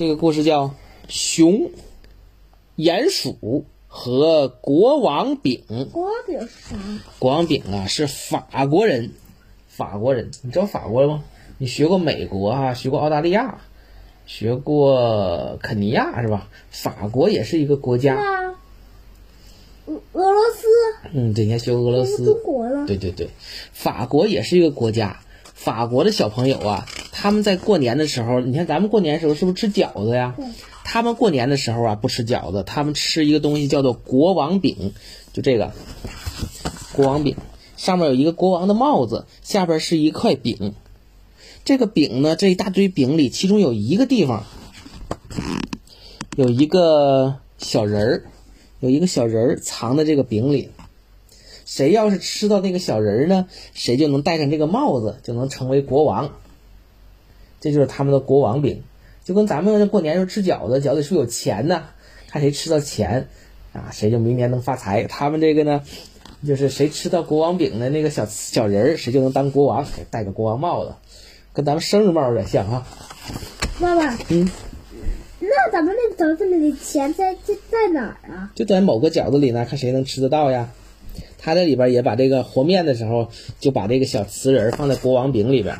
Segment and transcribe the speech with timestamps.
[0.00, 0.66] 这个故事叫
[1.08, 1.72] 《熊、
[2.76, 5.64] 鼹鼠和国王饼》。
[5.86, 6.76] 国王饼是啥？
[7.18, 9.10] 国王饼啊，是法国人，
[9.66, 11.24] 法国人，你知道法国吗？
[11.58, 13.60] 你学过美国啊，学过澳大利亚，
[14.24, 16.48] 学过肯尼亚是吧？
[16.70, 18.14] 法国也是一个国家。
[18.14, 18.52] 那
[19.86, 20.68] 俄俄罗斯
[21.12, 22.24] 嗯，对，你还学过俄罗斯。
[22.24, 22.86] 中国了。
[22.86, 23.30] 对对对，
[23.72, 25.18] 法国也是一个国家。
[25.54, 26.86] 法国的小朋友啊，
[27.20, 30.36] 他们在过年的时候，你看咱们过年的时候是不是吃饺子呀？
[30.84, 34.92] 他们过年的时候啊，不吃饺子，他们吃一个东西叫做国王饼，
[35.32, 35.72] 就这个
[36.92, 37.34] 国王饼，
[37.76, 40.74] 上面有一个国王的帽子，下边是一块饼。
[41.64, 44.44] 这个饼呢，这一大堆饼里，其中有一个地方
[46.36, 48.22] 有一个小人儿，
[48.78, 50.70] 有一个小人儿藏在这个饼里。
[51.66, 56.30] 谁要是吃到那个小人儿呢，谁就能戴上这个帽子，就能成为国王。
[57.60, 58.82] 这就是他们的国王饼，
[59.24, 61.84] 就跟咱们过年时候吃饺子，饺子是不是有钱呢？
[62.28, 63.28] 看谁吃到钱，
[63.72, 65.04] 啊，谁就明年能发财。
[65.04, 65.82] 他们这个呢，
[66.46, 70.94] 就是谁吃到国王饼的那个小小人儿，谁就能当国王，戴个国王帽子，
[71.52, 72.86] 跟咱们生日帽有点像啊。
[73.80, 74.50] 爸爸，嗯，
[75.40, 78.52] 那咱们那个饺子里的钱在在在哪儿啊？
[78.54, 80.70] 就在某个饺子里呢，看谁能吃得到呀。
[81.38, 85.78] 他在里边也把这个和面的时候，就把这个小瓷人放在国王饼里边，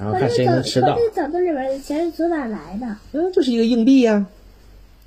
[0.00, 1.00] 然后可看谁能吃到可。
[1.14, 2.96] 这饺子里边的钱是从哪来的？
[3.12, 4.26] 嗯，这是一个硬币呀、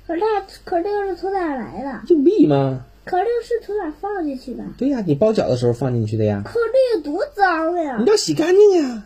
[0.06, 2.14] 可是它，可是这个是从哪来的？
[2.14, 2.86] 硬币吗？
[3.04, 4.62] 可是这个是从哪放进去的？
[4.78, 6.42] 对呀、你包饺的时候放进去的呀。
[6.44, 8.04] 可这个多脏呀你！
[8.06, 9.02] 要洗干净呀，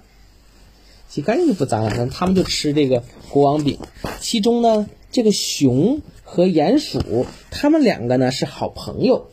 [1.08, 1.92] 洗干净就不脏了。
[1.97, 3.78] 那他们就吃这个国王饼，
[4.20, 9.28] 其中呢，这个熊和鼹鼠，他们两个呢是好朋友。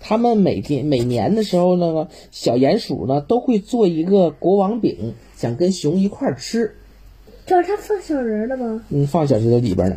[0.00, 6.74] 他们每天每年的时候，那个小鼹鼠呢都会做一个国王饼，想跟熊一块儿吃。
[7.46, 8.84] 这是他放小人了吗？
[8.88, 9.96] 嗯，放小石头里边呢。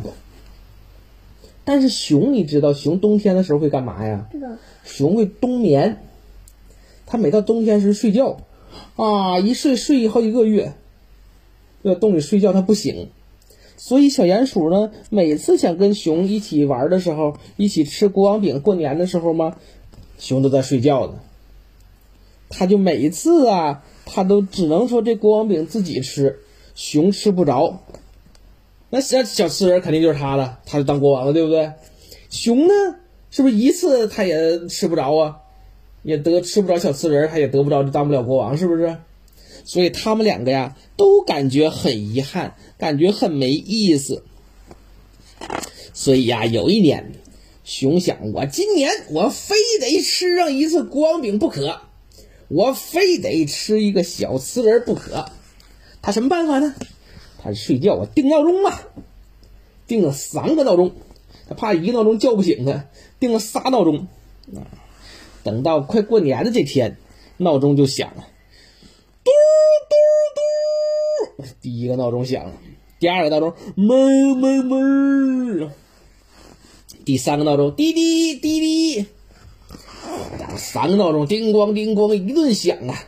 [1.63, 4.27] 但是熊，你知道熊冬天的时候会干嘛呀？
[4.31, 4.49] 知道
[4.83, 5.97] 熊会冬眠，
[7.05, 8.39] 它每到冬天时睡觉，
[8.97, 10.73] 啊，一睡睡好几个月，
[11.81, 13.09] 在洞里睡觉它不醒，
[13.77, 19.55] 所以小鼹鼠呢，每次想跟熊一起玩的时候，一起吃国王饼过年的时候嘛，
[20.23, 21.19] 熊都在睡觉呢，
[22.47, 26.39] 它就每一次啊，它都只能说这国王饼自己吃，
[26.75, 27.83] 熊吃不着。
[28.89, 31.73] 那小小吃人肯定就是他了，他就当国王了，对不对？
[32.29, 32.73] 熊呢，
[33.31, 35.39] 是不是一次他也吃不着啊？
[36.03, 38.95] 也得吃不着小瓷人，他也得不着，就当不了国王，是不是？
[39.65, 44.23] 所以他们两个呀，都感觉很遗憾，感觉很没意思。
[45.93, 47.11] 所以呀，有一年，
[47.63, 51.81] 熊想，我今年我非得吃上一次国王饼不可，
[52.49, 55.25] 我非得吃一个小瓷人不可。
[56.01, 56.75] 他什么办法呢？
[57.41, 58.81] 他睡觉啊，定闹钟啊，
[59.87, 60.91] 定了三个闹钟，
[61.47, 62.85] 他怕一个闹钟叫不醒他，
[63.19, 64.07] 定了仨闹钟。
[65.43, 66.97] 等到快过年的这天，
[67.37, 68.27] 闹钟就响了，
[69.23, 69.31] 嘟
[71.37, 72.53] 嘟嘟，第一个闹钟响了，
[72.99, 75.69] 第二个闹钟哞哞哞，
[77.05, 79.05] 第三个闹钟滴滴滴滴，
[80.55, 83.03] 三个闹钟叮咣叮咣一顿响啊。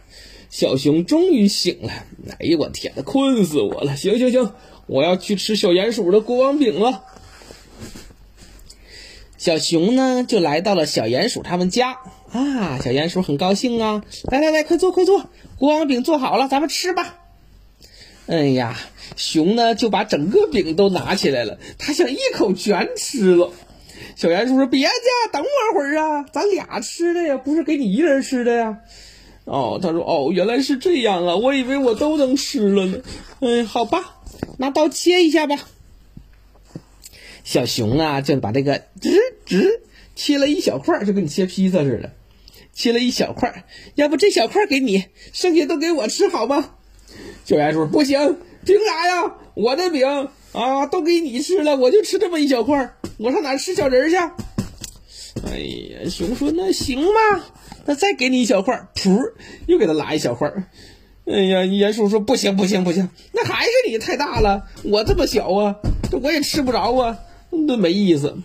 [0.50, 1.92] 小熊终于醒了，
[2.40, 3.96] 哎呦我天呐，困死我了！
[3.98, 4.54] 行行行，
[4.88, 7.04] 我要去吃小鼹鼠的国王饼了。
[9.38, 11.98] 小熊呢，就来到了小鼹鼠他们家
[12.32, 12.80] 啊。
[12.80, 17.20] 小鼹鼠很高兴啊，来来来，快坐快坐，国王饼做好了，咱们吃吧。
[18.28, 18.78] 哎呀，
[19.18, 23.52] 熊呢就把整个饼都拿起来了，他想一口全吃了。
[24.16, 24.90] 小鼹鼠说：“别介，
[25.32, 28.80] 等我会儿啊，咱俩吃的呀，不是给你一人吃的呀。”
[29.44, 33.00] 哦，他说：“哦，原来是这样啊，我以为我都能吃了呢。
[33.42, 34.16] 嗯，好吧，
[34.58, 35.56] 拿刀切一下吧。”
[37.44, 39.82] 小熊啊，就把这个直直
[40.16, 42.14] 切了一小块，就跟你切披萨似的，
[42.74, 43.66] 切了一小块。
[43.96, 45.04] 要不这小块给你，
[45.34, 46.72] 剩下都给我吃好吗？
[47.44, 49.36] 小鼹鼠不行，凭啥呀？
[49.54, 54.16] 我的饼啊，都给你吃了，我就吃这么一小块，我上哪吃小人去？
[55.46, 57.46] 哎呀，熊说那行吧，
[57.86, 59.20] 那再给你一小块，噗，
[59.68, 60.52] 又给他拿一小块。
[61.26, 65.76] 哎呀，鼹鼠说不行不行不行，那还是你太大了，我这么小啊，
[66.10, 67.20] 这我也吃不着啊，
[67.50, 68.38] 那没意思。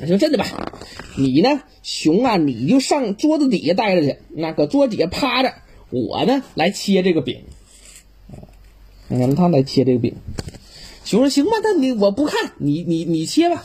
[0.00, 0.72] 那就真的吧，
[1.16, 5.54] 你呢，熊啊，你就上桌子底下待着去，那搁桌子底下趴着，
[5.90, 7.44] 我呢来切这个饼。
[9.08, 10.14] 让他来切这个饼。
[11.04, 13.62] 熊说行吧，那你我不看，你你你切吧。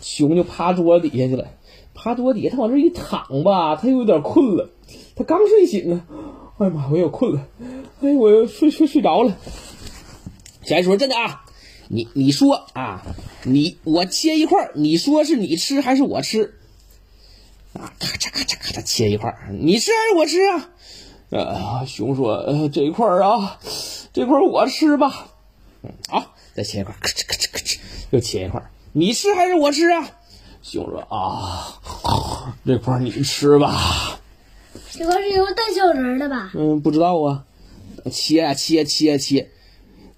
[0.00, 1.46] 熊就趴桌子底下去了，
[1.94, 4.70] 趴桌子底下，他往这一躺吧，他又有点困了，
[5.16, 6.06] 他刚睡醒啊，
[6.58, 7.46] 哎呀妈，我有困了，
[8.00, 9.36] 哎，我又睡睡睡着了。
[10.62, 11.44] 小爱说真的啊，
[11.88, 13.02] 你你说啊，
[13.44, 16.54] 你我切一块，你说是你吃还是我吃？
[17.74, 20.70] 啊，咔嚓咔嚓咔嚓切一块，你吃还是我吃啊？
[21.30, 23.58] 呃，熊说，呃，这块啊，
[24.12, 25.28] 这块我吃吧。
[25.82, 27.78] 嗯，好，再切一块儿，咔哧咔哧咔哧，
[28.10, 30.08] 又切一块儿，你吃还是我吃啊？
[30.62, 34.18] 熊说啊，这块儿你吃吧。
[34.90, 36.52] 这块是用带小人的吧？
[36.54, 37.44] 嗯，不知道啊，
[38.10, 39.50] 切啊切啊切啊切，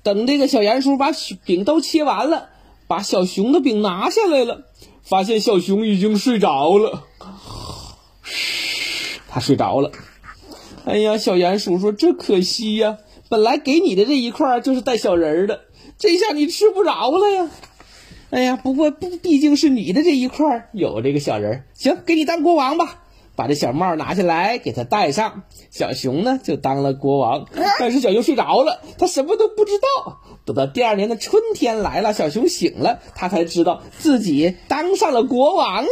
[0.03, 1.09] 等这个小鼹鼠把
[1.45, 2.51] 饼都切完了，
[2.87, 4.67] 把小熊的饼拿下来了，
[5.03, 7.05] 发现小熊已经睡着了。
[8.23, 9.91] 嘘，他睡着了。
[10.85, 12.99] 哎呀，小鼹鼠说：“这可惜呀，
[13.29, 15.63] 本来给你的这一块就是带小人儿的，
[15.99, 17.49] 这下你吃不着了呀。”
[18.31, 23.03] 哎呀，不过不，毕竟是你的这一块有这个小人儿，行，给你当国王吧。
[23.37, 25.43] 把这小帽拿下来，给他戴上。
[25.71, 27.47] 小熊呢，就当了国王。
[27.79, 30.23] 但是小熊睡着了，他什么都不知道。
[30.45, 35.89] 等到第二年的春天来了，小熊醒了，他才知道自己当上了国王了。